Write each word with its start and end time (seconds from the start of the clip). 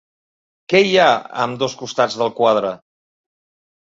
Què 0.71 0.79
hi 0.85 0.95
ha 1.01 1.09
a 1.09 1.43
ambdós 1.43 1.75
costats 1.83 2.17
del 2.21 2.33
quadre? 2.39 2.71